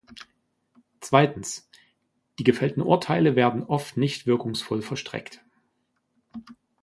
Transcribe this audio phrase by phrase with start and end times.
[0.99, 1.69] Zweitens,
[2.39, 5.43] die gefällten Urteile werden oft nicht wirkungsvoll vollstreckt.